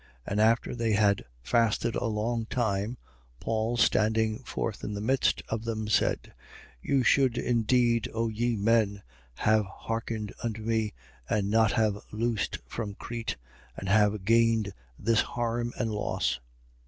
[0.25, 0.31] 27:21.
[0.31, 2.97] And after they had fasted a long time,
[3.39, 6.33] Paul standing forth in the midst of them, said:
[6.81, 9.03] You should indeed, O ye men,
[9.35, 10.95] have hearkened unto me
[11.29, 13.35] and not have loosed from Crete
[13.77, 16.39] and have gained this harm and loss.